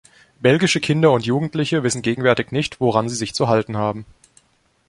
[0.39, 4.07] Belgische Kinder und Jugendliche wissen gegenwärtig nicht, woran sie sich zu halten haben.